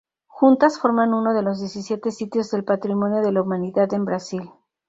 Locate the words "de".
1.35-1.43, 3.21-3.31